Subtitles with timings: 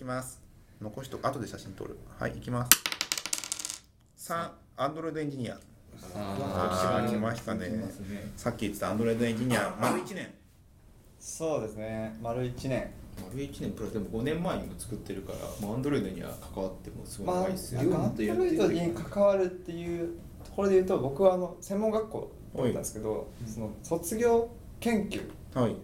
[0.00, 0.40] きます。
[0.80, 1.98] 残しと後で写真撮る。
[2.18, 3.82] はい行きます。
[4.16, 5.58] 3アンドロイドエンジニア。
[6.16, 7.70] あー来ましたね。
[8.34, 10.32] さっき言ってたアンドロイドエンジニア丸1年。
[11.18, 12.16] そうですね。
[12.22, 12.90] 丸1年。
[13.30, 13.72] 丸1年。
[13.72, 20.14] プラスでも5年前にも作ってるからもうアンドロイドには関わってもすごいまあ、長いですよ、アンドロイドに関わるっていう
[20.44, 24.48] ところで言うと僕はあの専門学校だったんですけど、その卒業
[24.80, 25.76] 研究はい。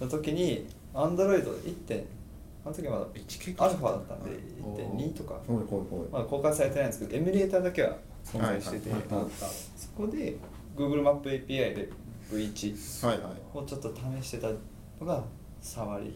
[0.00, 2.04] の時にアンドロイド1点
[2.64, 5.40] あの時まだアルファだったんで1.2とか。
[6.12, 9.30] まだ公開されてないんですけどエミュレーターだけは存在してて、はいはいはいはい。
[9.76, 10.36] そこで
[10.76, 11.90] Google マップ API で
[12.30, 15.24] V1 はいはをちょっと試してたのが
[15.60, 16.14] 触りい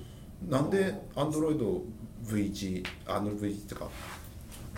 [0.48, 1.82] なんでアンドロイド
[2.24, 3.88] V1 アンドロイド V1 ってか？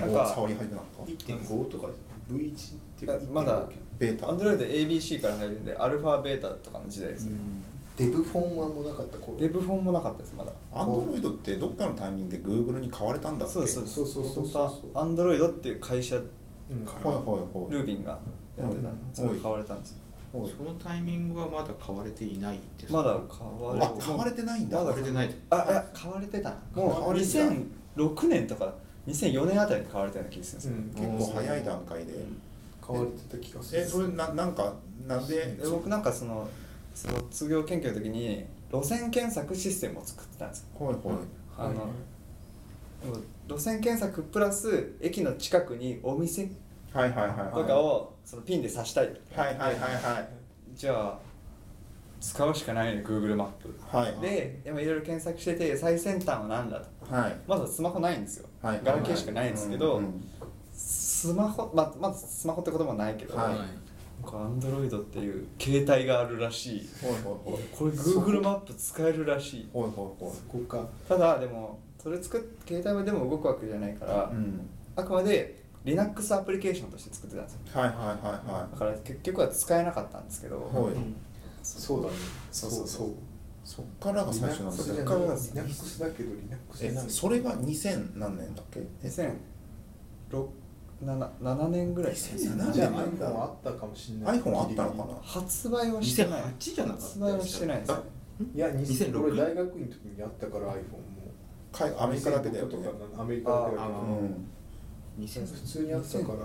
[0.00, 0.76] なんか触り始めた？
[0.76, 1.88] のか1.5とか
[2.32, 4.30] V1 っていうかまだベータ。
[4.30, 7.38] アンドロイド ABC から入るんでアルファベータとかの時代ですね、
[7.98, 9.36] デブフォンはもうなかった頃。
[9.38, 10.52] デブフォンもなかったですまだ。
[10.72, 14.70] アンドロイドってどっかのタイミングで Google に買われたんだっけそうそうそうそうそう。
[14.94, 16.24] アンドロイドっていう会社うん。
[16.24, 18.18] はいはいはいルービンが
[18.56, 19.96] やってたんでそれ買われたんです
[20.32, 24.76] そのタイミングはまだ買われていないですまだ買われあ買われてないんだ。
[24.76, 25.34] 買われてない。
[25.50, 27.38] あいや買われてたもう買われてた
[27.96, 28.74] 2006年とか
[29.06, 31.16] 2004年あたりに買われたような気がするんですよ、うん。
[31.16, 32.12] 結構早い段階で。
[32.80, 33.82] 買われてた気がする。
[33.82, 34.74] えそれななんか
[35.06, 35.34] なんで？
[35.36, 36.48] で僕なんかその
[37.30, 40.86] 卒業研究の時に路線検索システムを作ってたんですよ。
[40.86, 41.04] はいはい。
[41.56, 43.20] あの、はいはい。
[43.48, 46.50] 路線検索プラス駅の近くにお店
[46.92, 47.38] はいはいはい。
[47.38, 49.06] はいとかをそのピンで刺したい。
[49.34, 50.28] はいはいはいはい。
[50.74, 51.18] じゃあ
[52.20, 53.78] 使うしかないね Google マップ。
[53.96, 54.20] はい。
[54.20, 57.14] ででもいろいろ検索してて最先端は何だと。
[57.14, 57.36] はい。
[57.46, 58.80] まずスマホないんですよ、はい。
[58.82, 60.02] ガラケーしかないんですけど、
[60.72, 63.87] スマホままずスマホってこともないけど、はい
[64.36, 66.88] アンドロイドっていう携帯があるらしい。
[67.00, 67.62] ほいほいほい。
[67.76, 69.68] これ Google マップ使えるらしい。
[69.72, 70.36] ほいほいほい。
[70.36, 70.86] そこか。
[71.08, 74.68] ただでもそれ作っ携帯でも動くわけじゃないから、うん。
[74.96, 77.60] あくまで Linux アプリケーションとして作ってたんですよ。
[77.80, 78.06] はいはいはい
[78.52, 80.76] はだから結局は使えなかったんですけど、い。
[80.76, 80.94] はい
[81.62, 82.14] そうだね。
[82.50, 83.08] そうそうそう。
[83.64, 85.06] そっからが最初なんだ Linux じゃない。
[85.06, 88.80] そっからです Linux だけど Linux じえそれが2000何年だっけ？
[91.04, 92.62] 2007年ぐらいですね。
[92.64, 94.40] 2007じゃ iPhone あったかもしれない。
[94.40, 95.04] iPhone あったのかな？
[95.22, 96.42] 発売はしてない。
[96.42, 97.96] 2008じゃなかった発売はしてないですね。
[98.54, 100.78] いや2006 2006俺大学院の時にあったから iPhone も。
[101.70, 102.76] かいアメリカだけだよね。
[102.76, 105.24] 2006とかアメリカだけだけあどうん。
[105.24, 106.38] 2000普通にあったから。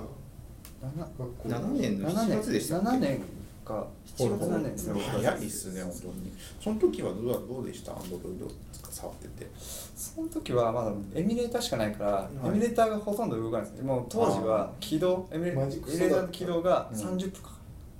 [1.17, 1.49] 学校。
[1.49, 3.21] 7年の7 7年月でしたっけ？7年
[3.63, 3.87] か
[4.17, 6.33] 7月7年ですね早いっすね本当に。
[6.61, 7.91] その時はどうだどうでした？
[7.93, 8.47] アンドロイド
[8.89, 9.49] 触ってて。
[9.55, 12.47] その時はまだエミュレーターしかないから、い。
[12.47, 16.97] エミュレーターがほとんど動かないですもう当時は起動エミュレーターの起動がうん。
[16.97, 17.49] 30分か。
[17.49, 17.53] か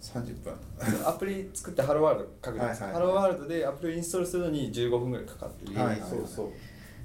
[0.04, 0.60] 30分る、
[1.08, 6.48] アプリ作ってハローワールド書くんです、はいはいハローワールドでアプリをインストールするのに15分ぐらいかかってる、はいはいそうそう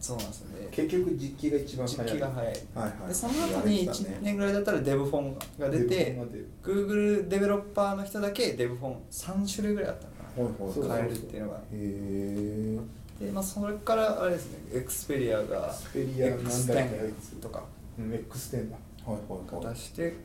[0.00, 0.68] そうなんですよね。
[0.70, 2.06] 結局実機が一番早い。
[2.06, 3.08] 実機が早い、はいはい。
[3.08, 6.16] でその後に1年ぐらいだったらデブフォンが出て
[6.62, 10.12] Google デベロッパーの人だけデブフォン3種類ぐらいあったの。
[10.12, 10.74] かほいほい。
[10.74, 11.56] そうな買えるっていうのが。
[11.56, 12.78] へえ
[13.26, 14.58] で、まあ、それからあれですね。
[14.72, 16.72] エクスペリアがエクスペリアなんだっけ？
[16.74, 17.64] や X10 とか。
[17.98, 18.76] うん X10 だ。
[19.04, 19.74] はいはいはい。
[19.74, 20.16] 出してで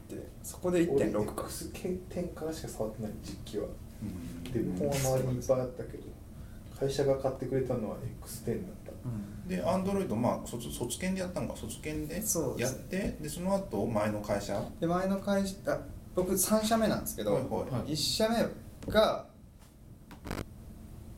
[0.44, 3.66] そこで1.6か X10 からしか触ってない実機は。
[3.66, 3.70] う
[4.06, 4.54] ん。
[4.54, 6.04] デブフォンは周りにいっぱいあったけど
[6.80, 8.92] 会社が買ってくれたのは X10 だった。
[9.06, 11.56] うんでアンドロイドまあ卒卒研でやったのか。
[11.56, 12.24] 卒研で
[12.58, 14.64] やってでその後前の会社？
[14.80, 15.80] で前の会社あ
[16.16, 17.92] 僕3社目なんですけど、はいはい。
[17.92, 18.36] 1社目
[18.92, 19.26] が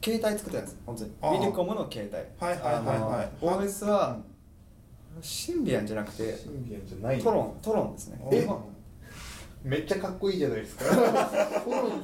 [0.03, 1.39] 携帯作ってたんです本当に。
[1.39, 2.17] ビリコムの携帯。
[2.45, 3.29] はいはいはいはい。
[3.45, 4.19] OS は
[5.21, 7.21] シンビアンじゃなくてシンビアンじゃない。
[7.21, 8.19] トロントロンですね。
[8.31, 8.47] え
[9.63, 10.85] めっちゃかっこいいじゃないですか。
[11.63, 12.03] トロン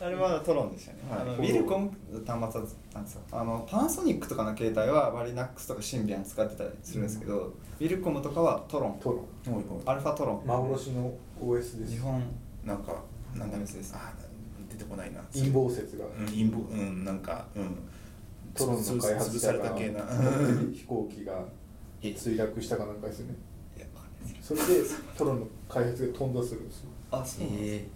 [0.00, 1.20] あれはトロンでしたね、はい。
[1.20, 1.90] あのビルコム
[2.26, 9.00] 端末だったんですよあのパナソニックとかの携帯はマリナックスとかシンビアン使ってたりするんですけど、ビルコムとかはトロン。
[9.00, 9.18] トロ
[9.52, 9.82] ン。
[9.86, 10.46] アルファトロン。
[10.46, 11.92] 幻の OS です。
[11.92, 12.22] 日本
[12.64, 13.02] なんか
[13.34, 13.94] なんだです。
[13.94, 14.12] あ
[14.70, 15.20] 出てこないな。
[15.32, 16.04] 陰謀説が。
[16.06, 17.78] うん陰謀うんなんかうん。
[18.54, 20.02] トロンの開発者がれた系な。
[20.72, 21.44] 飛行機が
[22.02, 23.34] 墜落したかなんかですよね。
[24.44, 24.64] それで
[25.16, 26.90] トロンの開発が飛んだするんですよ。
[27.10, 27.93] あそうなんですえー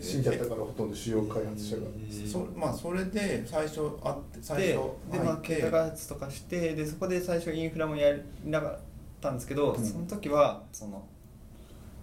[0.00, 1.82] 死んじゃったからほとんど主要開発者が。
[2.30, 5.46] そまあそれで最初あって最で初で、まあ、入って。
[5.46, 8.78] 携帯開発とかしてでそこで最初インフラもやりながらっ
[9.20, 9.84] たんですけど、うん。
[9.84, 11.04] その時はその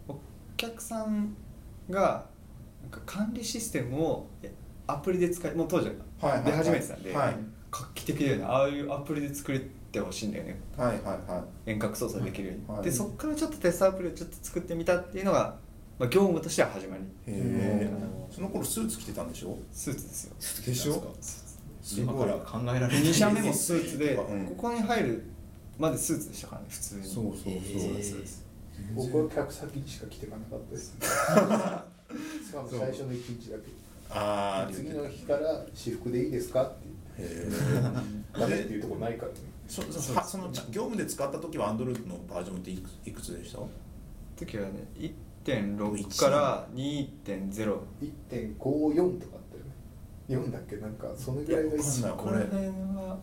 [0.07, 0.15] お
[0.55, 1.35] 客さん
[1.89, 2.25] が
[2.81, 4.51] なんか管理システムをえ
[4.87, 5.87] アプリで使いもう当時
[6.21, 7.35] はいはい出始めてたんで、はい。
[7.69, 8.45] 画期的だよね。
[8.45, 10.59] ああいうアプリで作ってほしいんだよね。
[10.77, 11.71] はいはいはい。
[11.71, 15.57] 遠隔操作できるように、はいでそこからちょっとテストアプリをちょっと作ってみたっていうのが、
[15.99, 17.03] まあ、業務としては始まり。
[18.29, 19.57] その頃スーツ着てたんでしょ？
[19.71, 20.35] スーツですよ。
[20.65, 21.15] でしょ？
[21.97, 23.03] 今から考えられない。
[23.03, 24.45] 2社目もスーツで、うん。
[24.47, 25.23] ここに入る
[25.79, 27.03] までスーツでしたからね普通に。
[27.03, 27.43] そうそうそう。
[27.43, 28.11] そうです。
[28.11, 28.45] そうです
[28.95, 30.95] 僕は客先にしか来ていかなかったです。
[31.01, 33.63] しかも最初の一日だけ。
[34.09, 36.63] ああ次の日から私服でいいですか？
[36.63, 36.73] っ
[37.17, 37.47] てへ
[38.39, 39.39] ダメっていうところないからね。
[39.67, 43.59] そその業務で使った時はアンドロイドのバージョンっていくいくつでした？
[44.37, 44.87] 時はね
[45.47, 47.77] 1.6から2.0
[48.29, 49.71] 1.54とかあったよね
[50.29, 50.75] 4だっけ？
[50.77, 51.77] なんかそのぐらいがいや
[52.11, 53.19] わかんないこの辺は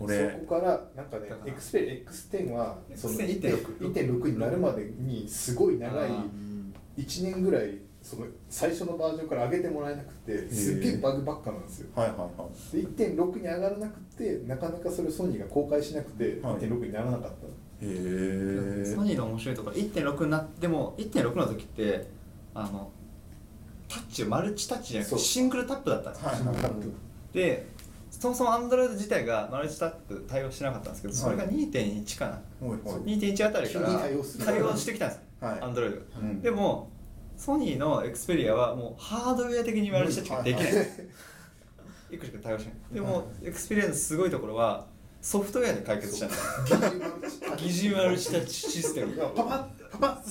[0.00, 0.30] 俺。
[0.32, 1.52] そこからなんかねだから。
[1.52, 3.40] X ペ X10 はその X10
[3.80, 6.24] 1.6 1.6になるまでにすごい長いあ
[6.96, 11.88] 1年ぐらいその最初のバージョンから上げてもらえなくてすっげえバグばっかなんですよ。
[11.94, 12.96] はいはいはい。
[12.96, 16.56] で1.6に上がらなくてなかなかそれをソニーが公開しなくてはい。
[16.56, 17.36] 1.6にならなかった、
[17.84, 22.08] ソニーの面白いところ1.6になっても1.6の時って
[22.54, 22.90] あの
[23.88, 26.72] タッチマルチタッチじゃなくてシングルタップだったんですよ、はい
[27.32, 27.66] で
[28.10, 33.16] そもそも Android 自体がマルチタップ対応してなかったんですけどそれが2.1かな、ほいほい。
[33.16, 34.14] 2.1あたりから対
[34.62, 35.60] 応してきたんですよ、はい。
[35.60, 36.40] Android が、うん。
[36.40, 36.90] でも
[37.36, 40.72] ソニーの Xperia はもうハードウェア的にマルチタッチができない、
[42.12, 42.74] いくしか対応しない。
[42.92, 44.86] でも Xperia のすごいところは
[45.24, 46.26] ソフトウェアで解決した
[47.56, 49.16] 疑似マルチタッチシステム。
[49.16, 49.98] パパッパ。
[49.98, 50.22] パ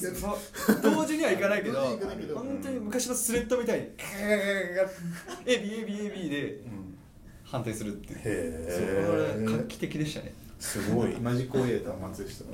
[0.84, 6.98] 同時にはいかないけど本当に昔のスレッドみたいにガーガーガーガー ABABAB でうん
[7.44, 8.19] 判定するっていう。
[8.19, 9.36] へえ。
[9.40, 10.31] それ画期的でしたね。
[10.60, 11.19] すごい。
[11.19, 12.45] マジコエーター松下。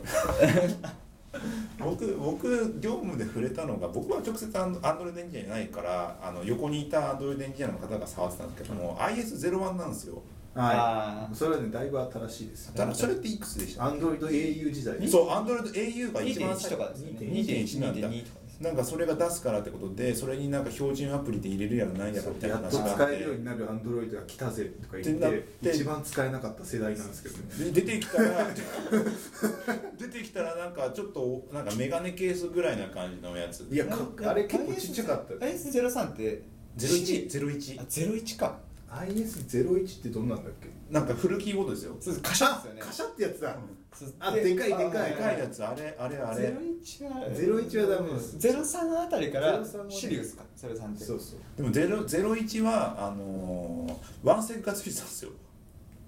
[1.77, 10.21] 僕僕業務で触れたのが僕は直接アンドアンドロイドエンジニアじゃないからあの横にいたアンドロイドエンジニアの方が触ってたんですけども、IS01 なんですよ
[10.55, 11.35] あー。
[11.35, 15.07] それはねだいぶ新しいですだからそれっていくつでしたアンドロイド au 時代。
[15.07, 17.11] そうアンドロイド au が一番2.1とかですね。
[17.19, 18.09] 2.1なんだ。
[18.09, 25.69] 2.2とかですなんかそれが出すからってことでそれになんか標準アプリで入れるやらないやらみたいな話があって使えるようになるアンドロイドが来たぜとか言ってなっって。
[25.69, 27.71] て一番使えなかった世代なんですけどね。
[27.71, 28.47] で出てきたら
[29.97, 33.65] 出てきたらなんかちょっとなんかメガネケースぐらいな感じのやつ。
[33.71, 36.41] いやかあれ結構ちっちゃかった IS03 って
[36.77, 38.59] 0101あ01か
[38.91, 40.69] IS01 ってどんなんだっけ？
[40.89, 41.95] なんかフルキーボードですよ。
[41.99, 42.23] そうです。
[42.23, 42.81] カシャですよね。
[42.81, 43.55] カシャってやつだ。
[43.93, 45.63] そうあでかいでかいでかいやつ。
[45.63, 46.47] あれあれあれ。
[46.49, 48.37] 01は01はダメです。
[48.37, 49.91] 03あたりから03はね。
[49.95, 50.43] シリウスか。
[50.57, 51.03] 03って。
[51.03, 51.39] そうそう。
[51.57, 55.31] でもゼロ01はあのーワンセグがついてたんですよ。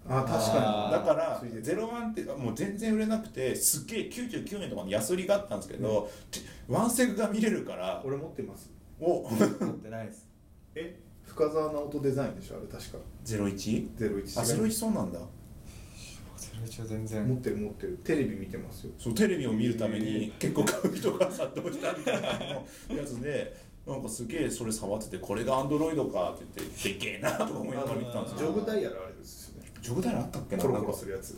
[0.07, 1.81] あ確かだからついてた。
[1.81, 6.10] 01ってもう全然売れなくてすっげえ99円とかの安売りがあったんですけど、
[6.68, 8.01] ワンセグが見れるから。
[8.04, 8.72] に俺持ってます。
[9.00, 9.30] お。
[9.30, 10.28] 持ってないです。
[10.75, 11.00] え？
[11.33, 12.98] 深澤直人デザインでしょあれ確か。
[13.25, 13.95] 01?
[13.98, 15.19] 01あ01そうなんだ。
[16.66, 18.00] 01は全持然ってる持ってる。
[18.04, 18.92] テレビ見てますよ。
[19.00, 23.56] そうテレビを見るために結構買う人が殺到したみたいなやつで
[23.88, 29.69] なんかすげえそれ触っててこれがアンドロイドかって言ってでけえなとか思いながら見てたんですジよョグダイヤルあれですよね。
[29.81, 30.62] ジョグダイヤルあったっけな？
[30.62, 31.38] コロなんかコロするやつ。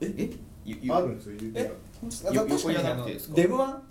[0.00, 0.14] え？
[0.16, 0.90] え？
[0.90, 1.64] あるんですよ言うてえ？
[1.64, 3.34] なあのくてですか？
[3.34, 3.82] デブワン？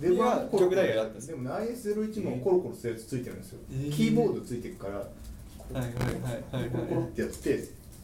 [0.00, 3.92] でもいやコロコロジョグダイヤルあったんですでもね IS01 もコロコロするやつついてるんですよ、えー。
[3.92, 5.92] キーボードついてるからはいはいはい
[6.52, 7.56] はいはいコロコロってやって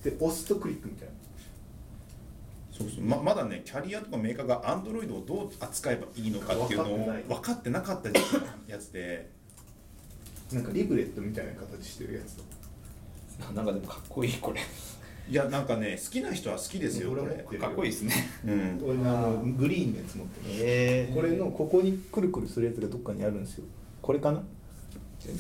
[0.05, 1.15] で押すとクリックみたいな。
[2.71, 3.05] そうそう。
[3.05, 7.23] ままだねキャリアとかメーカーがアンドロイドをどう扱えばいいのかっていうのを分かってない。
[7.23, 9.35] 分かってなかった時期のやつで。
[10.53, 12.37] なんかリブレットみたいな形してるやつ
[13.53, 14.61] なんかでもかっこいいこれ
[15.29, 17.17] いやなんかね好きな人は好きですよこ
[17.53, 17.59] れ。
[17.59, 18.15] かっこいいですね。
[18.45, 18.83] うん。
[18.85, 20.55] 俺のあのグリーンのやつ持ってる。
[20.61, 23.65] えこれのここにくるくるするやつがどっかにあるんですよ。
[24.01, 24.43] これかな？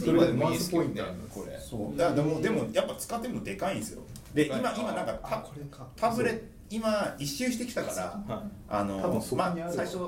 [0.04, 1.58] それでマウスポインターなんですこれ。
[1.58, 1.96] そう。
[1.96, 4.02] だでもでもやっぱ使ってもでかいんですよ。
[4.34, 5.86] で今今なんかタこれか。
[5.94, 8.02] タブレ今一周してきたから
[8.34, 9.60] はあの多分そこにある。
[9.60, 9.98] まあ最初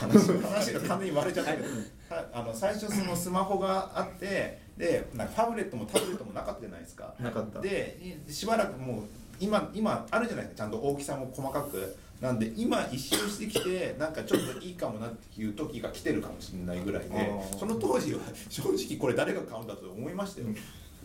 [0.00, 1.64] 話話が完全に割れちゃったけど
[2.10, 7.14] はあの最初そのスマホがあってでなんかタブレットもタブレットもなかったじゃないですか。
[7.20, 7.60] なかった。
[7.60, 9.02] でしばらくもう
[9.38, 10.64] 今今あるじゃないですか。
[10.64, 11.96] ちゃんと大きさも細かく。
[12.20, 20.46] なんで今一周してきてなんかちょっといいかもなっていう時が来てるかもしれないぐらいでその当時は 正直これ誰が買うんだと思いましたよ、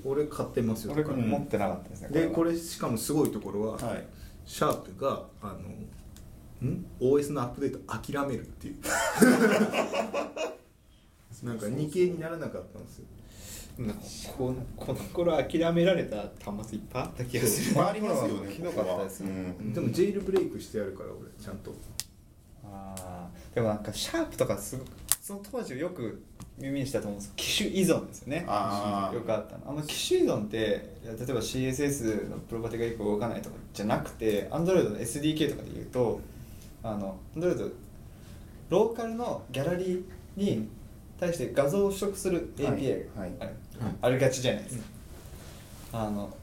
[0.05, 0.93] 俺買ってますよ。
[0.93, 4.05] 俺だから持ってなかったですねでこれしかもすごいところは、はい。
[4.45, 5.57] シャープがあ
[6.61, 8.75] のん？OS のアップデート諦めるっていう。
[11.43, 13.05] なんか2系にならなかったんですよ
[13.79, 14.01] なんか
[14.37, 17.87] このこの頃諦められた端末いっぱいあった気がする。
[17.87, 19.55] ありますよねひどかったですね。
[19.57, 19.73] うん。
[19.73, 21.73] でもジェイルブレイクしてやるから俺ちゃんと。
[22.65, 23.55] あー。
[23.55, 24.89] でもなんかシャープとかすごく
[25.21, 26.21] その当時よく
[26.57, 28.39] 耳にしたと思うんです機種依存ですよね。
[28.39, 29.69] よくあったの。
[29.69, 36.19] あの機種依存っていや例えば CSS のプロパティが1個動かないとかじゃなくて Android の SDK とかで言うと
[36.83, 37.71] あの Android
[38.69, 40.03] ローカルのギャラリー
[40.35, 40.67] に
[41.19, 43.55] 対して画像を取得する API がはいある
[44.01, 44.83] ありがちじゃないですか、
[45.93, 46.35] あの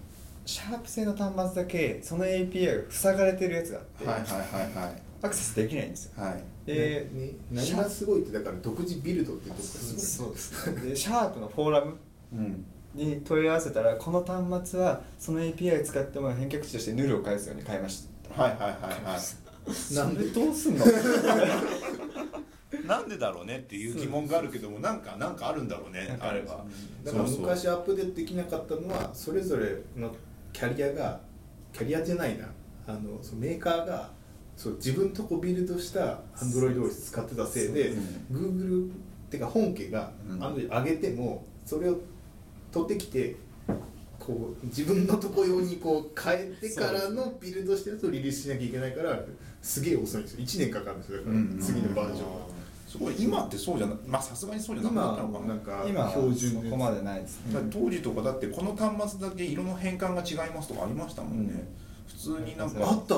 [0.44, 5.02] シャープ製の端末だけその API が塞がれてるやつがあって、はいはいはいはい。
[5.22, 6.22] アクセスできないんですよ。
[6.22, 6.42] はい。
[6.66, 10.30] で、ね何がすごいってだから独自ビルドっていうところがすごい。
[10.30, 10.72] そうです。
[10.72, 11.96] ねでシャープのフォーラム
[12.32, 12.64] うん。
[12.94, 18.42] に問い合わせたらこの端末はその API 使っても返却値としてヌルを返すように変えました。
[18.42, 18.70] はいはいはい
[19.04, 19.20] はい。
[19.94, 20.84] なんでどうすんの？
[22.86, 26.64] なんでだろうねっていう疑問があるけどもなんかなんかあるんだろうねあれば
[27.04, 30.14] だから昔アップデートできなかったのはそれぞれの
[30.52, 31.20] キャリアが
[31.72, 32.46] キャリアじゃないな。
[32.86, 34.10] あのそのメーカーが
[34.56, 37.92] そう自分とこビルドしたアンドロイドを使ってたせいで、
[38.32, 38.90] Google っ
[39.28, 40.42] ていうか本家がうん。
[40.42, 41.98] Android 上げてもそれを
[42.72, 43.36] 取ってきて
[44.18, 49.20] こう自分のとこ用にこう変えてからのビルドしてるとリリースしなきゃいけないから
[49.60, 50.40] すげえ遅いんですよ。
[50.44, 51.18] 1年かかるんですよ。
[51.18, 51.58] だから、うん。
[51.60, 52.55] 次のバージョンが。
[52.96, 55.40] すごい今ってそうじゃないまあさすがにそうじゃなくな今ったのかな。
[55.40, 61.68] はなんか今は標準そこまでないですね当時とかだってこの端末だけ色の変換が違いますとかありましたもんね、
[62.08, 63.14] 普通になんかあった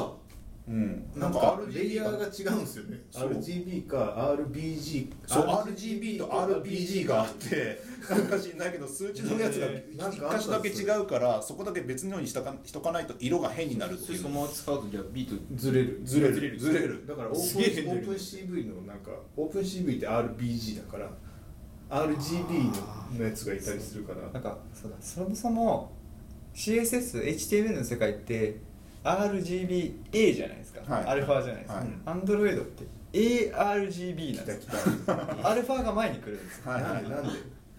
[0.68, 1.10] うん。
[1.16, 3.00] なんか RGB レイヤーが違うんですよね。
[3.12, 14.18] RGB か RBG そう RGB と RBG があってなんか知んないけど数値のやつがなんかあった1箇所だけ違うからそこだけ別のようにしとかしとかないと色が変になるっていう。
[14.18, 16.00] そのまま使うとじゃあビートずれる。
[16.04, 16.58] ずれる。
[16.58, 17.06] ずれる。
[17.06, 21.10] だからオープンオープン CV のなんかオープン CV って RBG だから
[21.90, 24.30] RGB のやつがいたりするから。
[24.30, 25.96] なんかそうだそもそも
[26.54, 28.60] CSS、HTML の世界って
[29.04, 31.04] RGBA じゃないですか、はい。
[31.06, 31.88] アルファじゃないですか、はい。
[32.18, 34.72] Android って ARGB なんですよ。
[35.42, 36.70] アルファが前に来るんですよ。
[36.72, 37.10] はいなんで？
[37.10, 37.30] なんで？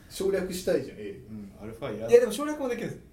[0.09, 3.03] 省略したいじゃん A うんアルファいらいやでも省略もできるんです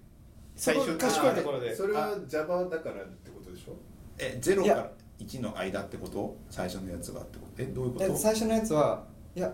[0.55, 1.75] 最初賢いところで。
[1.75, 3.73] それは Java だからってことでしょ？
[4.17, 6.35] え0いやから1の間ってこと？
[6.49, 7.61] 最初のやつがってこと？
[7.61, 8.17] えどういうこと？
[8.17, 9.03] 最初のやつは
[9.35, 9.53] いや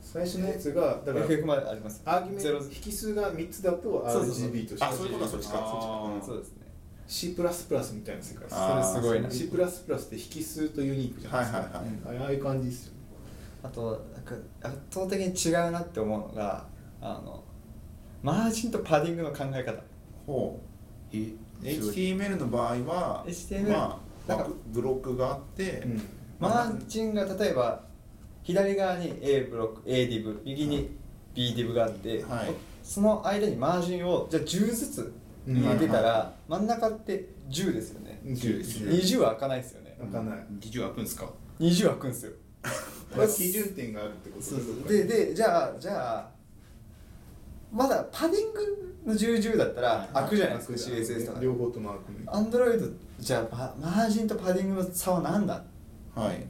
[0.00, 2.00] 最初のやつがだから FF まであります。
[2.04, 2.60] アーギュメゼロ。
[2.60, 4.84] ント引数が3つだと RGB として。
[4.84, 5.54] あそういうことはそっちか。
[5.58, 5.64] あー。
[5.70, 6.67] そっちかそうですね
[7.08, 8.54] C++ みたいな世界です。
[8.54, 9.30] それすごいな。
[9.30, 12.24] C++ って引数とユニークじゃないですか、はいはいはい。
[12.24, 12.98] ああいう感じですよね。
[13.62, 16.66] あとなんか圧倒的に違うなって思うのが
[17.00, 17.42] あの
[18.22, 19.82] マージンとパディングの考え方。
[20.26, 20.60] ほ
[21.12, 21.16] う。
[21.16, 26.02] え HTML の場合は HTML まあなんか枠ブロックがあって、うん。
[26.38, 27.84] マージンが例えば
[28.42, 30.94] 左側に A ブロック A ディブ右に
[31.34, 32.52] B ディブがあって、はい。
[32.82, 35.12] その間にマージンをじゃあ10ずつ
[35.54, 38.20] 入れてたら、真ん中って10ですよね。
[38.24, 38.92] 10ですね。
[38.92, 39.96] 20は開かないですよね。
[39.98, 40.38] 開かない。
[40.60, 42.32] 技術開くんですか？20開くんですよ。
[43.16, 44.88] まあ基準点があるってことそうそう。
[44.88, 46.30] でででじゃあじゃあ
[47.72, 52.86] まだパディングの1010だったら開くじゃないですか CSS とか両方とも開くねアンドロイド
[53.18, 55.62] じゃあママージンとパディングの差は何だ？
[56.14, 56.46] はい。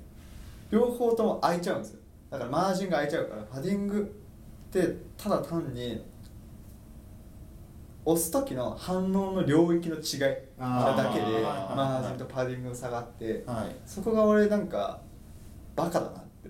[0.71, 2.01] 両方とも開いちゃうんですよ。
[2.31, 6.05] だからマージンが開いちゃうからパディングってただ単に
[8.11, 13.77] 押す時の反応の領域の違いなだけであーマージンとパディングの差があってはい。
[13.85, 14.99] そこが俺なんか
[15.77, 16.49] バカだなって。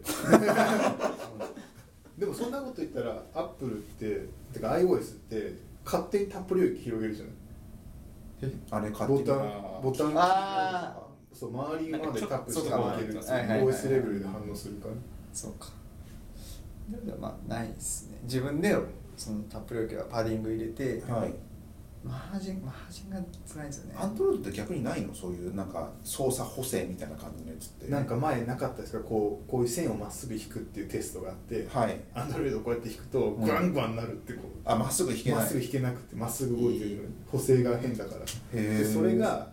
[2.17, 7.35] でもそんなこと言ったらアップルっててか iOS って勝手にタップ領域広げるじゃない。
[8.71, 9.25] あれ勝手に。
[9.25, 10.97] ボタンボタンあ
[11.33, 12.95] そう周りまでタップしてなんか。
[12.95, 14.95] いける OS レベルで反応するから。
[15.33, 15.71] そうか。
[17.05, 18.19] でもまあないですね。
[18.23, 18.77] 自分で
[19.19, 21.35] そのタップ領域はパディング入れて、はい。
[22.05, 23.17] マージンマージンが
[23.53, 23.97] 辛いですよね。
[23.99, 25.13] アンドロイドって逆にないの？
[25.13, 27.91] そういうなんか操作補正みたいな感じのやつって。
[27.91, 29.01] なんか前なかったですか？
[29.01, 32.01] こうこういう線をまっすぐ引くっていうテストがあってはい。
[32.15, 33.43] アンドロイドこうやって引くとん。
[33.45, 35.39] グワングワンなるってこうあまっすぐ引けない。
[35.41, 38.21] まっすぐ引けなくてまっすぐ動いてる補正が変だから
[38.55, 39.49] へそれが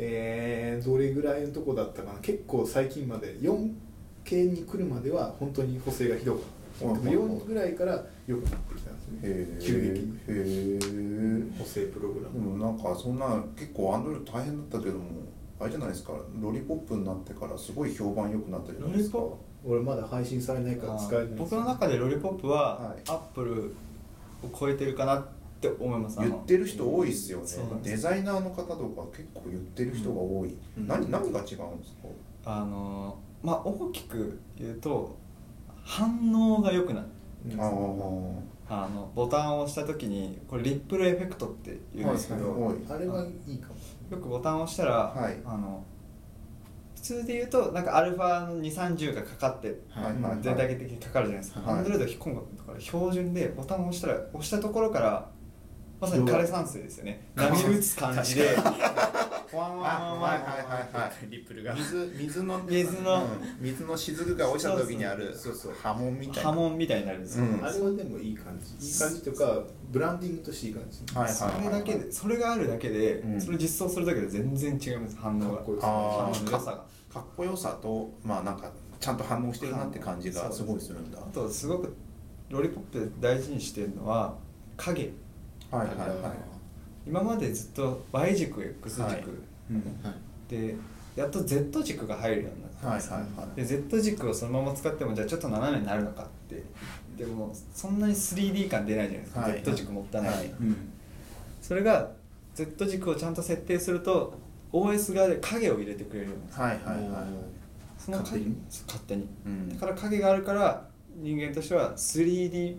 [0.00, 2.18] えー、どれぐらいのとこだったかな？
[2.20, 9.18] 結構最近まで 4K に来るまでは本当に補正がひどかった4ぐらいから良くなってきたんですね。
[9.22, 10.18] へ急激に。
[10.28, 10.78] え
[11.58, 15.04] 補正プログラでムもなんかそんな結構アンドロイド大変だったけども
[15.60, 16.12] あれじゃないですか。
[16.40, 19.18] ロリポップになってからすごい評判良くなったじゃないですか。
[19.18, 23.02] ロリ俺まだ配信されないから使えないんです僕の中でロリポップは、はい。
[23.08, 23.74] アップル
[24.44, 25.26] を超えてるかなっ
[25.60, 26.18] て思います。
[26.20, 27.44] 言ってる人多いっすよね。
[27.82, 30.86] デザイナーの方とか結構言ってる人が多い、うん。
[30.86, 32.08] 何何が違うんですか？
[32.44, 35.17] あのまあ大きく言うと
[35.88, 37.06] 反応が良くなる
[37.58, 37.64] あ
[38.68, 43.74] ああのボタンを押した時にこれリップルエフェクトって言うんですけど、はいあれはいいかも。
[44.10, 45.38] よくボタンを押したら、はい。
[45.46, 45.82] あの
[46.94, 50.42] 普通で言うとなんかアルファの230がかかって、はい。
[50.42, 51.78] 全体的にかかるじゃないですか、はい。
[51.78, 55.30] アンドロイドから標準でボタンを押したら押したところから
[56.00, 57.26] まさに枯山水ですよね。
[57.34, 58.54] 波打つ感じで
[59.52, 63.26] ワンワンワンワンはいはいはいはいリップルが水水の水の
[63.60, 81.94] 水の雫が落ちた時にあるそうそう波紋みたいな波紋みたいになるんですよ、うんあれはでもいい感じいい感じというかブランディングとしていい感じはいはいそれだけでそれがあるだけで、それ実装するだけで全然違います反応がかっこよあ反応の良さがかっこよさとまあなんかちゃんと反応してるなって感じがすごいするんだあとすごく
[82.50, 84.34] ロリポップで大事にしてるのは
[84.76, 85.12] 影
[85.70, 86.57] はいはいはい
[87.08, 89.24] 今までずっと Y 軸 X 軸、はい。
[89.70, 89.82] うん。
[90.48, 90.76] で
[91.16, 93.56] やっと Z 軸が入るようになったんではいはいはい。
[93.56, 96.62] で Z 軸をそのまま使ってもじゃあちょっと斜めになるのかって。
[97.16, 99.62] でもそんなに 3D 感出ないじゃないですか、はい。
[99.64, 100.46] Z 軸持ったない、はい。
[100.60, 100.76] うん。
[101.60, 102.10] それが
[102.54, 104.38] Z 軸をちゃんと設定すると
[104.72, 107.04] OS 側で影を入れてくれるんですはいはいはい。
[107.98, 108.56] その勝手に？
[108.68, 109.68] そう勝手に、うん。
[109.70, 110.86] だから影があるから
[111.16, 112.76] 人間としては 3D っ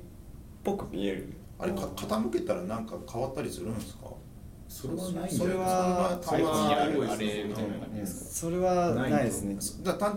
[0.64, 1.34] ぽく見える。
[1.58, 4.12] あれか傾けたらなんか変わったりするんですか？
[4.70, 9.58] それはないんじゃないそれはそれはあるあれみたいな感じですかそれはないですね。
[9.84, 10.16] だただ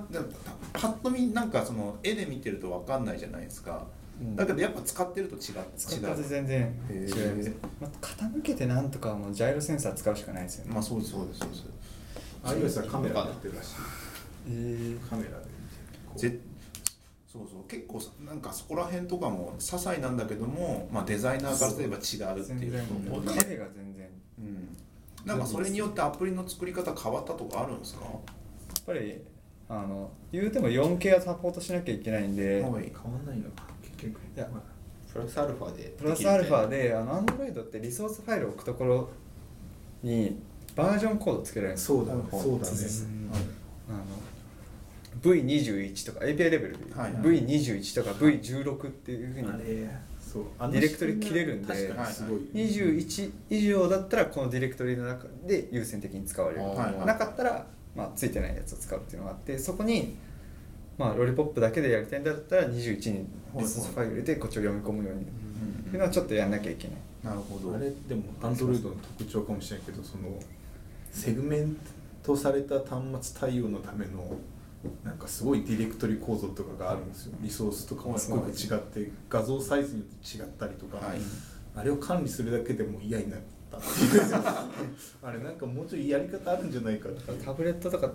[0.75, 3.87] パッと見なんかその絵で見てると分かんないじゃないですか、
[4.21, 4.37] うん。
[4.37, 5.41] だけどやっぱ使ってると違う
[5.77, 11.65] 使い方違う全然違いへまあ、傾けてなんとかはもうジャイロセンサー使うしかないですよね、まあそうですそうですそうです。
[12.45, 13.71] あいうさカメラでやってるらしい。
[14.49, 15.09] えー。
[15.09, 15.37] カメラで
[16.15, 16.39] 見てぜ
[17.33, 17.69] そうそう。
[17.69, 22.71] 結構さなんかそこら辺とかも些細なんだけども、まあ、デザイナーからすれば違うっていう。
[22.71, 22.87] 全然。
[23.11, 24.03] ことで、影が全然。
[24.03, 24.09] や
[24.39, 24.77] うん、
[25.27, 28.05] なんかそれによってアプリの作り方変わったとかあるんですか？
[28.05, 28.09] っ
[28.87, 29.21] ぱり
[29.69, 32.93] あの言うても 4K はサポートしなきゃいけないんで、はい。
[32.93, 33.51] 変わんないの？
[33.51, 34.21] か結局。
[34.37, 34.63] いやまあ。
[35.13, 39.11] プラスアルファでプラスアルファであの Android ってリソースファイルを置くところ
[40.03, 40.41] に
[40.75, 41.99] バージョンコードつけられるんですよ。
[41.99, 42.23] そうだね。
[42.31, 42.73] そうだね。
[43.91, 43.99] あの
[45.21, 49.49] V21 とか API レベルで、はい V21 とか V16 っていうふうに。
[49.49, 49.91] あれ
[50.33, 50.45] そう。
[50.73, 52.15] ディレクトリ切れるんで確かに。
[52.15, 52.41] すごい。
[52.55, 57.07] 21以上だったらこのディレクトリの中で優先的に使われる、はいはい。
[57.07, 60.17] なかったら、まあ、ついてないやつを使うっていうのがあってそこに、
[60.97, 66.97] まあ、ロリポップだけでやりたいんだったら21にリソースファイル入れてこっちを読み込むようにっていうのはちょっとやんなきゃいけない。
[67.23, 67.77] なるほど。
[67.77, 70.25] あれでもアンドロイドの特徴かもしれないけどその
[71.11, 71.77] セグメン
[72.23, 74.37] トされた端末対応のための
[75.05, 77.35] なんかすごいディレクトリ構造とかがあるんですよ。
[77.41, 81.19] リソースとかもすごく違って画像サイズによって違ったりとか、はい。
[81.75, 83.79] あれを管理するだけでも嫌になった
[85.23, 87.09] あれなんかもうちょいやり方あるんじゃないか
[87.43, 88.13] タブレットとか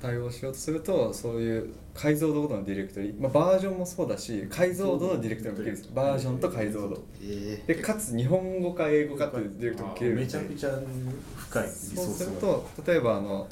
[0.00, 10.80] 対応しようとするとそういう解像度ごとのディレクトリ、まあ、バージョンもそうだし解像度のディレクトリも切れるんですバージョンと解像度えでかつ日本語か英語かっていうディレクトリも切れるんでめちゃくちゃ
[11.36, 12.24] 深いリソそうースが。
[12.26, 13.48] すると例えばあの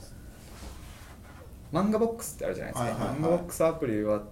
[1.73, 3.19] 漫画ボックスってあるじゃないですか、はいはいはい。
[3.19, 4.23] 漫画ボックスアプリは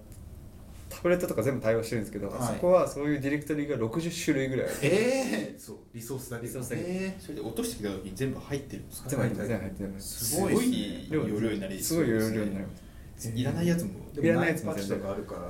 [0.89, 2.47] タブレットとか全部対応してるんですけど、はい。
[2.47, 4.75] そこはそういうディレクトリが60種類ぐらいある。
[4.81, 6.83] えそうリソースだけリソースだけ。
[6.85, 10.41] えそれで落としてきた時に全部入ってるんですか全部入ってる全部入ってるす。
[10.41, 12.67] ごいすごい容量になりすごい容量になりまま
[13.15, 15.41] すいらないやつもいらないやつもツパッチとかあるから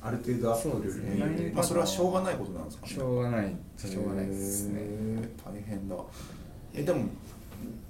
[0.00, 1.52] ある程度アップそうですね。
[1.54, 2.92] まあそれはしょうがないことなんですかね。
[2.92, 4.80] しょうがないしょうがないですね。
[5.44, 5.96] 大変だ。
[6.74, 7.06] えでも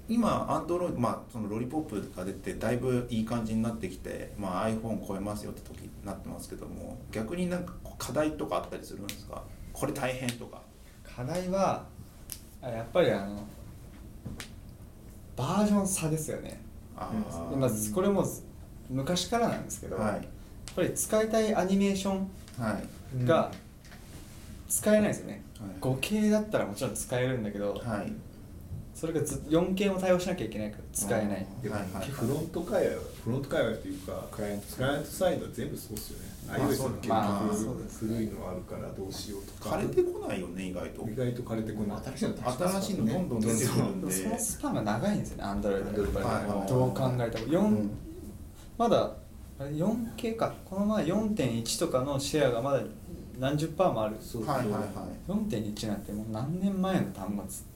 [0.09, 9.43] 今アンドロイドまあそのロリポップが出てだいぶいい感じになってきて、まあ、iPhone 超えますよって時になってますけども逆になんか課題とかあったりするんですか？
[9.71, 10.61] これ大変とか。
[11.03, 11.85] 課題は
[12.61, 13.45] あやっぱりあの
[15.35, 16.59] バージョン差ですよね。
[17.55, 18.25] まずこれも
[18.89, 20.13] 昔からなんですけど、はい。
[20.15, 20.21] やっ
[20.75, 22.79] ぱり使いたいアニメーションは
[23.21, 23.25] い。
[23.25, 23.51] が
[24.67, 25.69] 使えないですよね、はい。
[25.79, 28.11] 5K だったらもちろん使えるんだけど、はい
[28.99, 31.47] それがず 4K も対応しなきゃいけないから使えない。
[31.63, 36.25] でもはいはいフロント界隈はフロント界隈っていうかクライアントクライアントサイドは全部そうっすよね。
[36.49, 38.09] まあ iOS そうも結まあ局そうですね。
[38.09, 39.77] 古いのあるからどうしようとか。
[39.77, 41.09] 枯れてこないよね意外と。
[41.09, 41.97] 意外と枯れてこない。
[42.03, 44.11] 新しいのどんどん出てくるんで。
[44.11, 47.47] そのスパンが長いんですよね Android やっぱり、はどう考えても。
[47.47, 47.91] 4、うん。
[48.77, 49.11] まだ
[49.59, 50.53] あれ 4K か。
[50.65, 52.81] この前4.1とかのシェアがまだ
[53.39, 54.17] 何十パーもある。
[54.19, 54.83] そうはいはいはい
[55.31, 57.68] 4.1なんてもう何年前の端末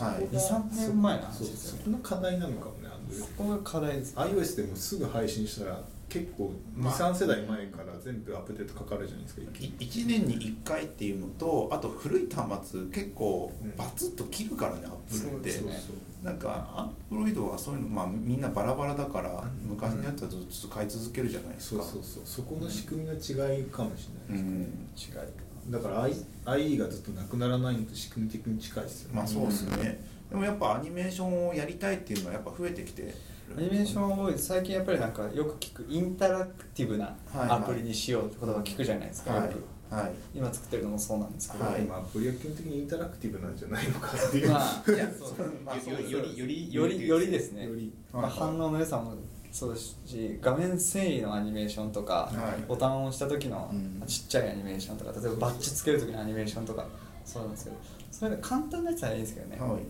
[0.00, 0.24] はい。
[0.34, 1.78] 23年前の話そうですよね。
[1.78, 4.14] そこの課題なのかもねそこが課題です。
[4.16, 6.94] iOS でもすぐ配信したら結構まあ。
[6.94, 14.90] 23世代前から全部アップデートかかるじゃないですか1年に1回っていうのとあと古い端末結構バツッと切るからねアッ
[15.22, 21.82] プルって、そうですねなんかアンドロイドはそういうのまあみんなバラバラだから昔のやつはずっと使い続けるじゃないですか。
[21.82, 22.22] そうそうそう。
[22.24, 24.66] そこの仕組みの違いかもしれないですね、
[25.08, 25.22] うん。
[25.22, 26.12] 違いだから I-
[26.44, 29.16] IE がずっとなくならないのと仕組み的に近いですよね。
[29.16, 30.00] まあそうですね、
[30.30, 33.14] でもやっぱアニメーションをやりたいっていうのはやっぱ増えてきてる。
[33.56, 37.50] アニメーション多い最近やっぱりなんかよく聞くインタラクティブなはいはい。
[37.50, 39.46] アプリにしようってことが聞くじゃないですか、はい。
[39.46, 39.94] よく。
[39.94, 40.12] はい。
[40.34, 41.82] 今作ってるのもそうなんですけど、はい。
[41.82, 45.94] まあアプリは基本的にインタラクティブなんじゃないのかっていう、まあいやそうまあそう。
[45.94, 47.64] よよりよりよりよりですね。
[47.66, 49.14] よりまあ、反応の良さも
[49.50, 52.62] そうですし画面遷移のアニメーションとか、はい。
[52.68, 54.02] ボタンを押した時のうん。
[54.06, 56.86] ちっちゃいアニメーションとか例えばバッジつける時のアニメーションとか
[57.24, 57.76] そうなんですけど
[58.10, 59.70] それで簡単なやつはいいんですけどね、はい。
[59.70, 59.80] やっ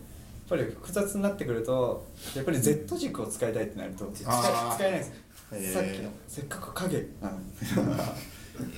[0.49, 5.73] ぱり複雑になってくるとやっぱり Z 軸を使いたいってなると使使えないんです。
[5.73, 7.07] さっきのせっかく影。
[7.21, 7.45] なのに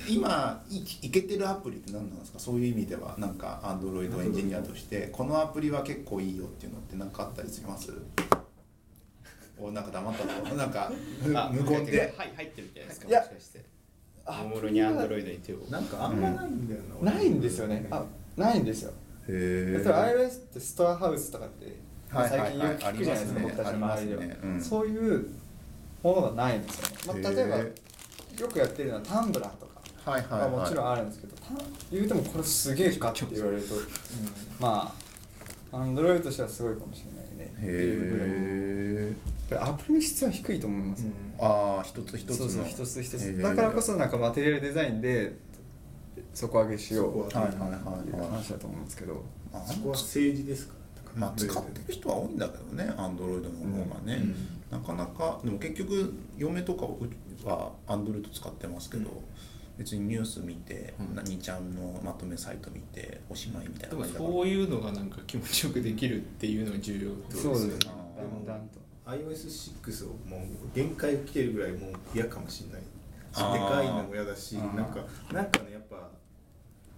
[0.08, 2.38] 今いいけてるアプリって何なんですか？
[2.38, 7.90] そういう意味ではなんかアンドロイドエンジニアとしてこのアプリは結構いいよっていうのって何かあったりします？
[9.62, 10.66] おなんか黙ったぞな。
[10.66, 10.90] んか
[11.52, 12.14] 無言で。
[12.16, 13.08] はい入ってるみたいですか？
[13.08, 13.20] いや。
[13.20, 13.64] もしかして。
[14.26, 15.58] おもろにアンドロイドに手を。
[15.70, 17.86] なんかあんまないんだよな、ないんですよね。
[17.90, 18.04] あ
[18.36, 18.92] ないんですよ。
[19.28, 21.76] へ例えば iOS ってストアハウスとかって
[22.10, 24.60] 最近よく聞くじゃないですか、僕たちの周りでは、ありますねうん。
[24.62, 25.26] そういう
[26.02, 29.72] ものがないんですよね、まあ、例えばよくやってるのはタンブラーとか。
[30.10, 30.50] はいはいはい。
[30.52, 31.42] はもちろんあるんですけど、た
[31.90, 33.74] 言うてもこれすげえかって言われると、
[34.60, 34.92] ま
[35.72, 37.54] あアンドロイドとしてはすごいかもしれないね。
[37.60, 39.12] へえ
[39.58, 41.06] アプリの質は低いと思います、
[41.38, 43.38] ああ一つ一つのそうそう一つ一つ。
[43.42, 45.34] だからこそなんかマテリアルデザインで
[46.34, 47.70] 底上げしようってはいはいはい
[48.08, 48.30] いうはい。
[48.30, 50.74] 話だと思うんですけど、まあそこは政治ですか？
[51.14, 54.34] らまあ使ってる人は多いんだけどねアンドロイドの方がね、うん。
[54.70, 56.86] なかなかでも結局嫁とか
[57.44, 59.10] はアンドロイド使ってますけど、
[59.76, 61.14] 別にニュース見て、うん。
[61.14, 64.30] 何ちゃんのまとめサイト見ておしまいみたいな感じだから。
[64.30, 67.72] そういうのがなんか気持ちよくできるっていうのが重要ってことそうですね。
[67.72, 67.78] よ
[68.16, 70.40] あだんだんと iOS6 をもう
[70.74, 72.82] 限界来てるぐらいもう嫌かもしれない。
[73.32, 76.10] でかいのも嫌だしなんかなんかねやっぱ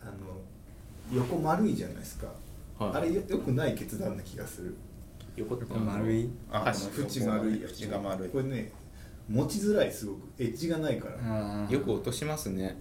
[0.02, 0.12] あの
[1.12, 2.26] 横丸いじゃないですか、
[2.78, 2.96] はい。
[2.96, 4.76] あれよよくない決断な気がする。
[5.36, 7.62] 横って丸いあ縁丸い。
[7.62, 8.28] やつ縁が丸い。
[8.28, 8.72] これね
[9.28, 10.18] 持ちづらいすごく。
[10.38, 12.76] エッジがないから、よく落としますね。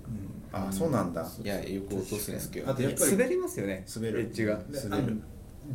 [0.52, 1.26] あそうなんだ。
[1.42, 2.72] いやよく落とすんですけど。
[2.72, 3.86] あとやっぱり滑りますよね。
[3.96, 4.20] 滑る。
[4.20, 4.58] エッジが。
[4.58, 5.22] で滑る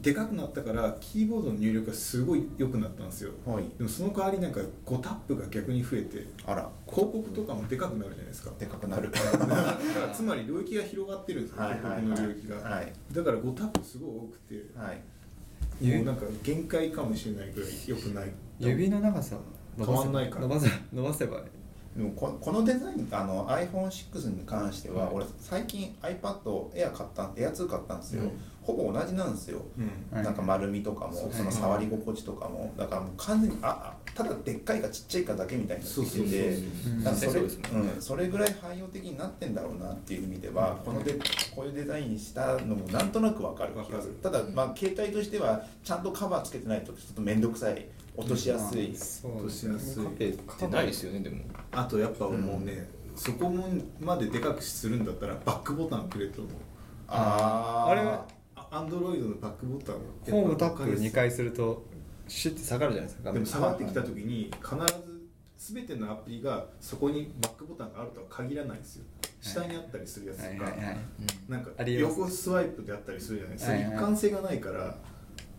[0.02, 3.32] でかくなったからキーボードの入力がすごい良くなったんですよ。
[3.46, 3.64] はい。
[3.78, 6.68] でもその代わりなんか5タップが逆に増えてあら。
[6.86, 8.50] 広告とかもでかくなるじゃないですか。
[8.58, 9.10] でかくなる。
[9.10, 12.92] だからつまり領域が広がってるんですよ、はい広告の領域が、はい。
[13.12, 15.96] だから5タップすごい多くて、はい。
[15.96, 18.32] もうなんか限界かもしれないぐらい良くない。
[18.58, 19.38] 指の長さ
[19.76, 20.42] 伸ばせないから。
[20.42, 21.14] 伸ばせ伸ば。
[21.14, 21.42] せば
[21.96, 28.30] でもここのデザインあの iPhone6 に関しては、うん俺最近 iPad Air 買った Air2 買ったんですよ、うん
[28.68, 30.14] ほぼ同じなんですよ、うん。
[30.14, 32.74] はいなんか丸みとかも、その触り心地とかも。
[32.76, 36.56] だからもう完全にああただでっかいかちっちゃいかだけみたいになってきてて
[37.14, 37.92] それそうですもんね。
[37.94, 41.14] うん、それぐらい汎用的になってんだろうなっていう意味では、こので
[41.56, 44.14] こういうデザインにしたのもなんとなくわかる気がする。
[44.22, 51.38] ただまあ携帯としてはちゃんとカバーつけてないとちょっと面倒くさい落としやすい、そう落としやすいってないですよねでも。
[51.72, 53.52] あとやっぱもうね、そこ
[54.00, 56.52] まででかくするんだったらバックボタンくれと思う。
[57.06, 57.90] あー。
[57.90, 58.26] あれは
[58.70, 59.96] アンドロイドのバックボタン
[60.30, 61.84] ホームタップ2回すると
[62.26, 63.74] シュッて下がるじゃないですかでも下が。
[63.74, 64.76] ってきた時に必
[65.56, 69.04] ず全てのアプリがそこにバックボタンがあるとは限らないんですよ。
[69.40, 70.72] 下にあったりするやつとか、
[71.48, 74.96] なんか横スワイプであったりするじゃないですか、一貫性がないから、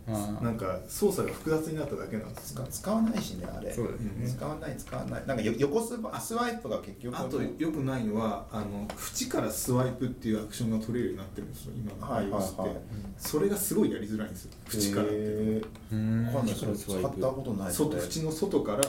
[0.06, 3.72] なんか操作が複雑になっただけなんです使使わないしねあれ。
[3.72, 4.28] そうですね。
[4.28, 5.26] 使わない使わない。
[5.26, 12.70] なんかよ横スワスワイプが結局あとよくないのはあの縁からスワイプっていうアクションが取れるようになってるんですよ今のはいはい iOS って、はい
[13.18, 16.44] それがすごいやりづらいんですよ縁からっていうのは。
[16.44, 18.82] 使ったことない外縁の外から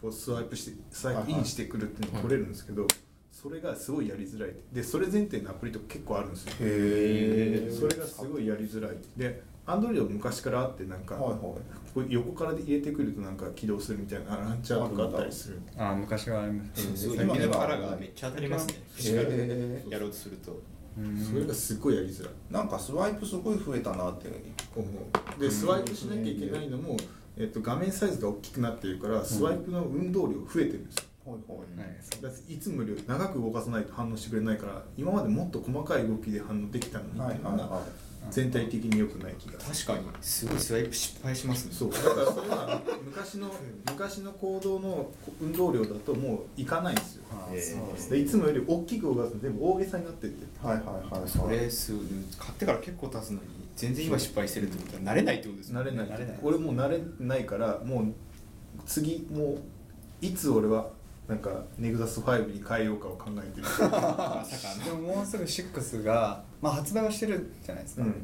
[0.00, 2.86] こうスワイプしてスワイプインしてくるっていうのが取れるんですけど、
[3.30, 4.54] それがすごいやりづらい。
[4.72, 6.52] でそれ前提のアプリとか結構あるんですよ。
[6.60, 8.96] へそれがすごいやりづらい。
[9.16, 12.12] でアンドロイド昔からあってなんか、はいはい。
[12.12, 15.60] 横からで入れてくるとなんか起動するみたいなランチャーとかあったりする。
[15.76, 18.74] あー昔はありましたすごい今指の腹がめっちゃ当たりますね。
[18.98, 19.90] へー。
[19.90, 20.60] やろうとすると。
[20.96, 22.32] うんそれがすごいやりづらい。
[22.50, 24.28] なんかスワイプすごい増えたなって
[24.76, 25.40] 思う。
[25.40, 26.96] でスワイプしなきゃいけないのも、
[27.36, 31.04] えっと、画面サイズが大きくなってるからスワイプの運動量増えてるんですよ。
[31.24, 31.86] ほいは
[32.48, 32.54] い。
[32.54, 32.58] い。
[32.58, 37.42] つもより長く動かさないと反応してくれないから今までもっと細かい動きで反応できたのにってはいいう
[38.30, 39.94] 全体的に良くない気がする。
[39.94, 40.16] 確かに。
[40.22, 41.72] すごいスワイプ失敗しますね。
[41.72, 41.90] そう。
[41.92, 43.50] だからそれは昔の
[43.90, 45.10] 昔の行動の
[45.40, 47.22] 運動量だともういかないんですよ。
[47.22, 50.66] いあーでいつもより大きく動かすと全部大げさになってって。
[50.66, 51.92] はいはいはいそれす
[52.38, 53.40] 買ってから結構経つのに
[53.76, 55.80] 全然今失敗してるってことは慣れないってことですね。
[55.80, 58.04] 慣れない慣れない俺もう慣れないからもう
[58.86, 59.58] 次もう
[60.20, 60.90] いつ俺は
[61.28, 63.66] なんかネグザス5に変えようかを考えてる。
[64.84, 68.14] でももうすぐ6が、まあ、発売はしてるじゃないですか、うん。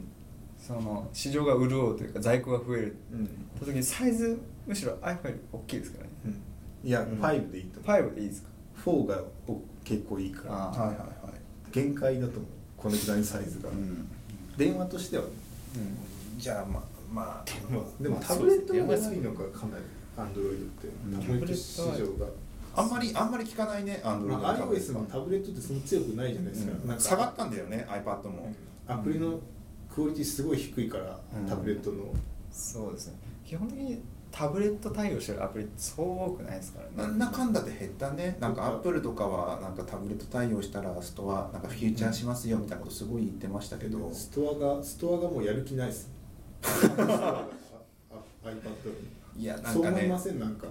[0.59, 2.97] その市場が潤うというか在庫が増える。
[3.13, 3.27] うん。
[3.59, 6.11] と時にサイズむしろ iPhone より大きいですからね。
[6.27, 6.89] うん。
[6.89, 7.21] いや、うん。
[7.21, 8.01] 5でいいと思う。
[8.11, 8.49] 5でいいですか
[8.85, 10.55] ？4がお結構いいから。
[10.55, 11.73] あはいはいはい。
[11.73, 12.45] 限界だと思う。
[12.77, 14.09] このデザインサイズが、うん。
[14.59, 15.25] 電話としては。
[16.37, 16.83] じゃあまあ
[17.13, 19.85] まあでもタブレットがないのがかなり。
[20.17, 20.89] アンドロイドって。
[21.07, 21.21] うん。
[21.21, 22.31] タブレット市場が、
[22.75, 28.53] あんまりあんまり聞かないねアンドロイドまあ、iOS のタブレットってそんな強くないじゃないですか,、なんか下がったんだよね iPad も、
[28.87, 29.39] アプリの
[29.95, 32.05] クオリティすごい低いから、うんタブレットの。
[32.53, 33.15] そうですね。
[33.45, 36.93] 基本的にタブレット対応してるアプリってそう多くないですからね。
[36.97, 38.37] なんだかんだで減ったね。
[38.41, 46.09] なんかアップルとかはなんかタブレット対応したらストアなんかフィーチャーしますよみたいなことすごい言ってましたけど、ストアがストアがもうやる気ないです。
[46.63, 47.45] iPad
[49.37, 50.39] いやなんそうかね思いません？
[50.39, 50.67] なんか、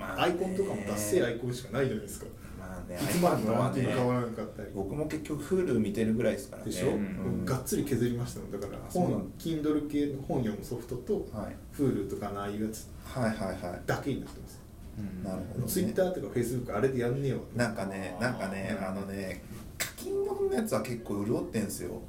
[0.00, 2.26] まあねアイコンとかも達成アイコンしかないじゃないですか。
[2.58, 4.68] まあねいつまでもンキング変わらなかったり。
[4.74, 6.70] 僕も結局 Hulu 見てるぐらいですからね。
[6.70, 7.44] でしょ、うん。
[7.44, 8.50] がっつり削りましたもん。
[8.50, 11.56] だから本 Kindle 系の本読むソフトと、はい。
[11.76, 13.82] Hulu とかのああいうやつはいはいはい。
[13.86, 14.60] だけになってます。
[14.98, 19.42] うんなるほど、ね、Twitter とか Facebook あれでやんねえわなんかねなんかねあのね
[19.78, 22.02] 課金のやつは結構潤ってんすよ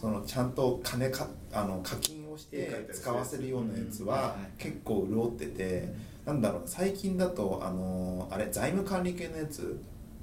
[0.00, 5.92] そのちゃんと金かあの課金をして使わせるようなやつは結構潤ってて
[6.24, 9.78] なんだろう最近だとあのあれ財務管理系のやつ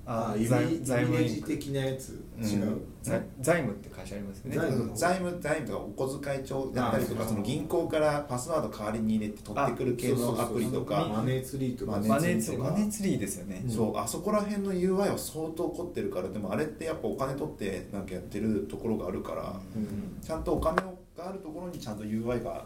[0.10, 2.24] あ財財務イメージ的なやつ。
[2.40, 4.56] 違う、財財務って会社ありますよね。
[4.56, 4.92] 財務。
[4.96, 11.10] 財務とかお小遣い帳やったりとかあその銀行からパスワード代わりに入れて取ってくる系のアプリとか。
[11.12, 11.92] マネーツリーとか。
[11.92, 13.66] ママネーツリーマネーツリーですよね。
[13.68, 13.98] そう。
[13.98, 20.78] あそこら辺の UI は相当凝ってるからでもあれってやっぱお金取ってなんかやってるところがあるから、うんちゃんとお金
[21.18, 22.66] があるところにちゃんと UI が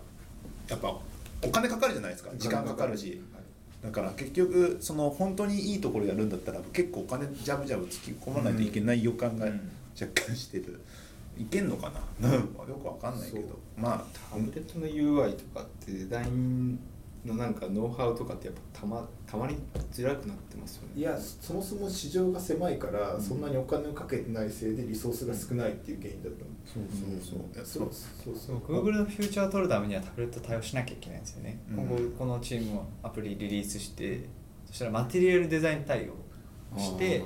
[0.69, 0.95] やっぱ
[1.43, 2.29] お金かかるじゃないですか。
[2.37, 3.19] 時間かかるし
[3.83, 9.71] だから結局その本当にいいところやるんだったら結構お金ジャブジャブ突き込まないといけない予感がうん。
[9.99, 10.79] 若干してる、
[11.37, 13.59] いけんのかな、よくわかんないけど。
[13.77, 16.79] まあタブレットの UI とかってデザイン
[17.25, 19.55] のなんかノウハウとかってやっぱたまたまり
[19.91, 20.89] づらくなってますよね。
[20.95, 27.65] いやそもそも市場が狭いから、そんなにお金をかけてないせいでリソースが少ないっていう原因だったのそうそうそう。
[27.65, 28.59] そうそうそそうう。
[28.59, 31.75] Google のフューチャーを取るためにはタブレット対応しなきゃいけないんですよね、うん。
[31.77, 34.27] 今後このチームはアプリリリースして
[34.65, 37.23] そしたらマテリアルデザイン対応して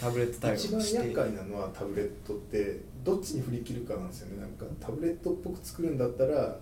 [0.00, 4.42] タブレット対応一番して厄介なのはタブレットってどっちに振り切るかなんですよね。
[4.42, 6.58] なんかタブレットっぽく作るんだったら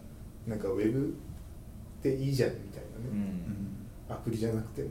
[0.47, 1.14] なんかウェブ
[2.05, 3.25] でいいじゃんみたいなね、
[4.09, 4.14] うん。
[4.14, 4.90] アプリじゃなくても。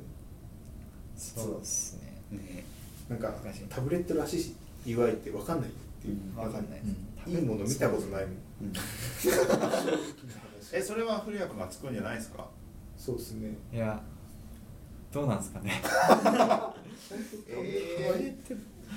[1.15, 1.97] そうです
[2.31, 2.37] ね。
[2.37, 2.63] ね。
[3.07, 3.31] なんか
[3.69, 4.37] タブレットらし
[4.85, 6.81] い UI って分かんないっていう、分かんない
[7.27, 8.33] いいもの見たことないもん。
[8.63, 8.73] うん。
[10.73, 12.47] えそれは古谷君が作るんじゃないですか？
[12.97, 13.55] そうですね。
[13.71, 14.01] いや
[15.11, 15.71] どうなんですかね。
[17.49, 18.35] え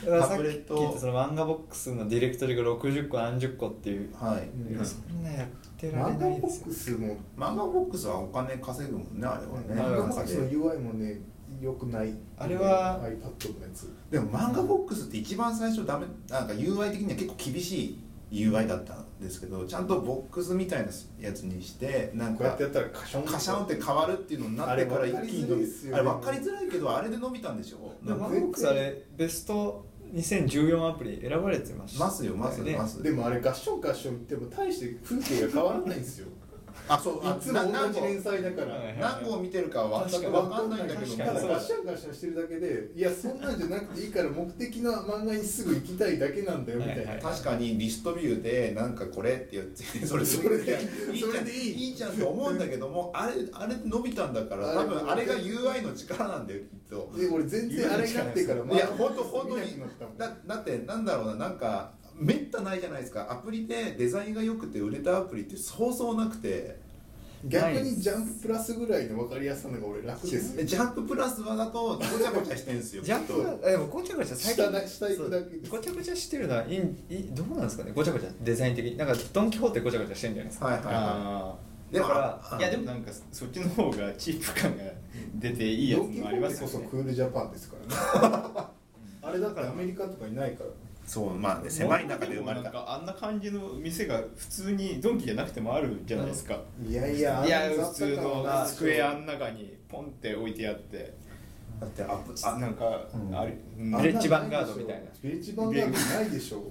[0.05, 0.75] さっタブレット。
[0.77, 4.15] き言ったその漫画ボックスのディレクトリが60個何十個っていう。
[4.15, 4.85] はい、うん。
[4.87, 9.83] そんなやってられ漫画ボないですよックスも漫画ボックスはお金稼ぐもんねあれはね。
[9.83, 11.21] 漫画ボックスの UI もね
[11.61, 12.13] 良くない。
[12.37, 13.93] あれは iPad のやつ。
[14.11, 17.99] でも漫画ボックスって一番最初ダメなんか UI 的には結構厳し
[18.31, 20.89] い UI だったんですけどちゃんとボックスみたいな
[21.21, 27.93] やつにしてなんかこうやってやったらカシャンカシャンって変わるっていうのになってからあれ分かりづらいっすよねあれ分かりづらいけどあれで伸びたんでしょ？
[28.05, 29.87] 漫画ボックスあれベスト
[30.17, 36.29] 2014アプリ選ばれてましたますよますよねますでもあれガッションガッション言っても大して風景が変わらないんですよ
[36.89, 38.77] あそういつも同じ連載だから。
[39.01, 45.45] 何個を見てるかは全く分かんないんだけどただガッシャンガッシャンしてるだけでいやそんなんじゃなくていいから目的の漫画に。
[45.57, 47.79] すぐ行きたいだけなんだよみたいな、はいはい確かに。
[47.79, 50.79] リストビューでなんかこれって言ってそれそれで
[51.13, 58.15] いいじゃんそれでいいいいじゃんって思うんだけどもあれあれ伸びたんだから多分あれが UI の力なんだよきっとで俺全然あれに。
[58.15, 59.83] なってからいや本当本当に。
[60.19, 63.31] だってなんだろうななんかめったないじゃないですか。
[63.31, 66.85] アプリでデザインが良くて売れたアプリってそうそうなくて。
[67.45, 70.57] 逆にジャンププラスぐらいの分かりやすさのが俺楽です。
[70.57, 73.03] でジャンププラスはだとごちゃごちゃしてるんですよ。
[73.03, 81.57] ジャンプがでもごちゃごちゃ最下近だ下行くだけごちゃごちゃしてるのはいいいどうなんですかねごちゃごちゃデザイン的になんかドン・キホーテごちゃごちゃしてるんじゃないですか、はいはいはあ
[81.93, 84.83] いだからいやでもなんかそっちの方がチープ感が
[85.37, 88.67] 出ていいやつもありますよドンキホーテこそねクールジャパンですからね。
[89.23, 90.71] あれだからアメリカとかにないから
[91.07, 92.65] そうまあね狭い中で生まれた。
[92.65, 101.15] なんかあんな感じの店が普通にドンキじゃなくてもあるじゃないですか、いやいやいや普通の机あん中にポンって置いてあって。
[101.81, 103.39] だってアップあなんか、うん。
[103.39, 103.91] あるうん。
[103.99, 105.03] ビレッジヴァンガードみたいな。
[105.23, 106.63] ビレッジヴァンガードないでしょ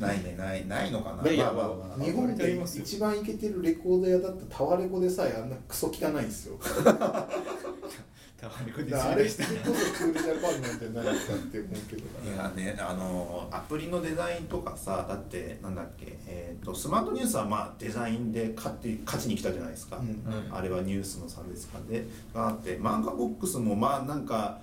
[0.00, 0.34] ないね。
[0.38, 1.22] ないないのかな。
[1.24, 1.76] いやいやまあまあ。
[1.88, 6.56] まあ日本で一番イケてるレコード屋だったタワレコでさえあんなクソ汚いんですよ
[8.40, 20.22] タワレコでだからあれこそクールジャパンなんじゃないかって思うけどいやねあのアプリのデザインとかさだってなんだっけ、えー、とスマートニュースはまあデザインで勝って勝ちに来たじゃないですか、うん。
[20.54, 24.60] あれはニュースの差別化でがあって漫画ボックスもまあなんか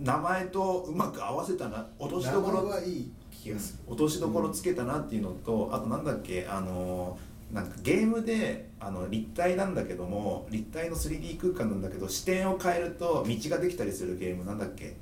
[0.00, 3.78] 名前とうまく合わせたな落としどころ名前はいい気がする。
[3.88, 7.18] 落としどころつけたなっていうのと、あとなんだっけあの
[7.52, 14.96] なんかゲームであの立体なんだけども立体の 3D 空間なんだけど視点を変えると道ができたりするゲームなんだっけ？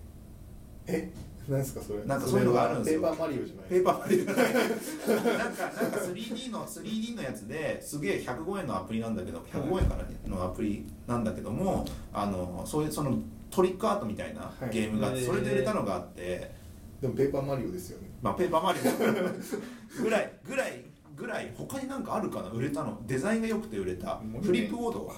[0.87, 1.13] え？
[1.49, 2.05] なんですかそれ？
[2.05, 3.01] なんかそういうのがあるんですよ。
[3.03, 3.69] ペーパーマリオじゃない？
[3.69, 4.55] ペーパーマリオじゃない。
[5.39, 13.19] なんかなんか 3D の 3D のやつですげえ105円のアプリなんだけど105円からのアプリなんだけどもあのそういうその
[13.51, 16.51] トリックアートみたいなゲームがあって、はいそれで売れたのがあって、
[17.01, 18.09] でもペーパーマリオですよね。
[18.21, 20.03] まあ、ペーパーマリオ。
[20.03, 20.85] ぐらいぐらい
[21.19, 22.49] ぐらい他になんかあるかな？
[22.51, 23.01] 売れたの。
[23.07, 24.21] デザインが良くて売れた。
[24.43, 25.15] フリップボードは。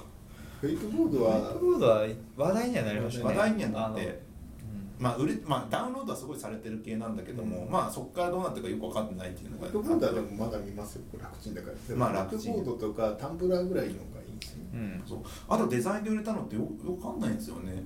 [0.60, 3.36] フリップボードホワイトはボードは話題にはなりましたね。
[3.36, 4.22] 話題にはなって。
[4.98, 9.68] まあ売れまあダウンロードはすごいされてる系なんだけども、まあそこからどうなってるかよく分かってないっていうのが。
[9.68, 11.96] フリップボードはでもまだ見ますよ楽ちんだから。
[11.96, 16.68] まあフリップ楽ちんボードとかタンブラーぐらいのがいいんですようん、うんそうあとデザインで売れたのってよよ
[17.00, 17.82] くわかんないんですよね。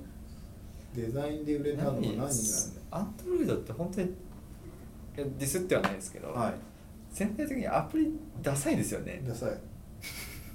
[0.93, 2.25] デザインで売れたのは何が
[2.91, 4.13] アンドロイドって本当に
[5.15, 6.53] ディスってはないですけど、はい
[7.15, 9.23] 全体的にアプリダサいですよね。
[9.25, 9.49] ダサい。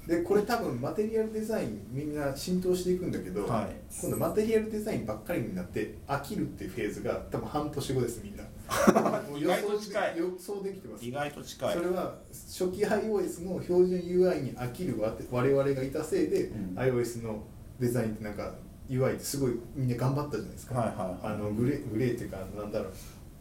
[0.07, 3.67] でこれ多分マテリアルデザインみんな浸透していくんだけど、はい。
[3.99, 8.43] 今度マテリアルデザインばっかりになって飽きるっていうフェーズが多分半年後ですみんな。
[9.35, 10.17] 意外と近い。
[10.19, 11.05] 予想できてます。
[11.05, 11.73] 意外と近い。
[11.73, 16.77] それは初期 iOS の標準 UI に飽きるわ我々がいたせいで、うん。
[16.77, 17.43] iOS の
[17.79, 18.53] デザインってなんか
[18.87, 21.33] UI ってすごいみんな頑張ったじゃないですか、はいはいはい。
[21.33, 22.91] あのグレーグレーっていうかなんだろう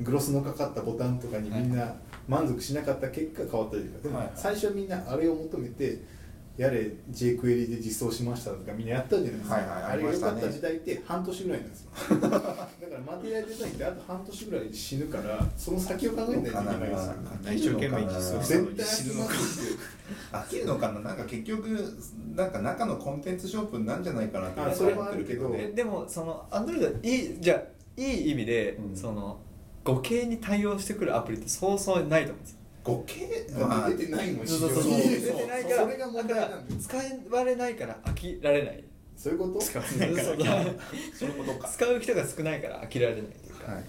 [0.01, 1.95] グロスのかかったボタンとかにみんな
[2.29, 4.03] 満足しなかった結果変わったりとか。
[4.03, 6.01] でも最初はみんなあれを求めて
[6.57, 11.83] やれ jQuery で実装しましたとかみんなやったじゃないですか、はいはいあれが良かった時代って半年ぐらいなんです。
[11.85, 17.05] よ だからマテリアルデザインってあと半年ぐらいで死ぬからその先を考えないといけないです。
[17.09, 17.15] よ
[17.55, 19.35] 一生懸命実装したのに絶対死ぬのか
[20.33, 21.67] 飽きるのかななんか結局
[22.35, 25.51] なんか中のコンテンツ勝負なんじゃないかなってあそれもあるけど。
[25.55, 27.63] えでもそのアンドロイドいいじゃあ
[27.97, 28.97] いい意味で、うん。
[28.97, 29.41] その
[29.95, 32.57] 互形に対応してくるアプリってそうそうないと思うんですよ。
[32.83, 34.85] 合計だって出てないもんそうそうそう。
[34.85, 36.97] 出てないからそれが問題なんだよ使
[37.37, 38.85] われないから飽きられない。
[39.17, 39.59] そういうこと？
[39.59, 40.25] 使わないから。
[40.25, 41.69] そういうことか。
[41.69, 43.85] 使う人が少ないから飽きられないっていうか、はい。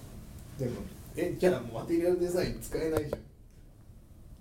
[0.58, 0.72] でも
[1.16, 3.20] えじゃあもうマテリアルデザイン使えないじゃん。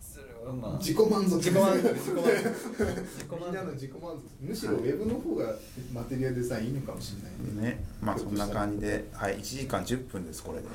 [0.02, 0.78] それはまあ。
[0.80, 1.36] 自己満足。
[1.38, 1.94] 自己満足。
[1.94, 2.30] 自己満足。
[2.30, 4.22] 自己みんなの満足自己満足。
[4.42, 5.56] むしろウェブの方が
[5.94, 7.84] マテリアルデザインいいのかもしれないね。
[8.02, 9.08] まあそんな感じで。
[9.14, 9.38] はい。
[9.38, 10.68] 1時間10分ですこれで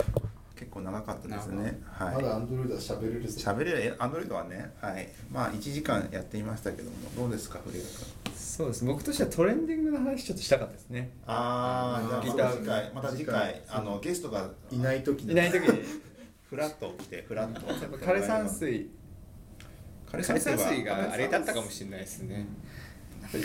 [0.59, 1.81] 結構長かったですね。
[1.85, 2.15] はい。
[2.17, 3.97] まだアンドロイドは喋れるぞ喋れる。
[3.99, 5.09] アンドロイドはねはい。
[5.31, 8.35] まあ1時間やってみましたけどもどうですか古谷君？
[8.35, 8.85] そうです。
[8.87, 11.11] 僕としてはトレンディングの話ちょっとしたかったですね。
[11.27, 15.83] ああじゃあ次回また次回あのゲストがいない時いない時に。
[16.49, 18.91] フラット来てフラットやっぱ枯山水。
[20.11, 22.47] 枯枯山水はがあれだったかもしれないですね。
[23.31, 23.43] 枯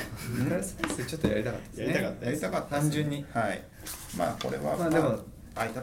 [0.50, 1.86] 山水ちょっとやりたかったですね。
[1.88, 3.26] やりたかったやりたかったです単純に。
[3.34, 3.64] はい。
[4.18, 5.20] まあこれはまあでも
[5.56, 5.82] 空いた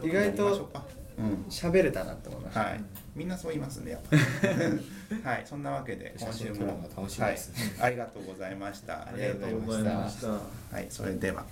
[1.49, 4.17] 喋れたなって思いました、はい、みんなそう言いますね、やっぱ。
[5.31, 6.89] はい、そんなわけで、今週も。
[6.97, 7.51] 楽しみです。
[7.51, 9.03] ねはい、ありがとうございました。
[9.03, 10.29] ありがとうございました。
[10.29, 11.45] はい、それでは。